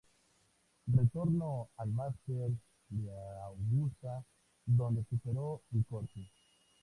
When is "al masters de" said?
1.77-3.07